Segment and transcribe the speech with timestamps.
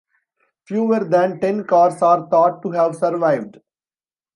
[0.65, 3.59] Fewer than ten cars are thought to have survived.